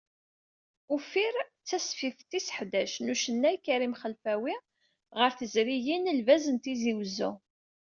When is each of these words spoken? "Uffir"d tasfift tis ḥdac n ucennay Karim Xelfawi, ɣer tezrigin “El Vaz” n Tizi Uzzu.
"Uffir"d 0.95 1.47
tasfift 1.67 2.21
tis 2.29 2.47
ḥdac 2.55 2.93
n 2.99 3.11
ucennay 3.13 3.57
Karim 3.65 3.95
Xelfawi, 4.01 4.55
ɣer 5.19 5.31
tezrigin 5.37 6.09
“El 6.11 6.21
Vaz” 6.27 6.45
n 6.49 6.57
Tizi 6.63 6.93
Uzzu. 7.01 7.31